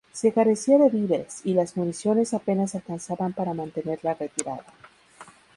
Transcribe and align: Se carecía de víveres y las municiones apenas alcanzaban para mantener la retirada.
Se 0.13 0.31
carecía 0.33 0.79
de 0.79 0.89
víveres 0.89 1.41
y 1.43 1.53
las 1.53 1.77
municiones 1.77 2.33
apenas 2.33 2.73
alcanzaban 2.73 3.33
para 3.33 3.53
mantener 3.53 3.99
la 4.01 4.15
retirada. 4.15 4.65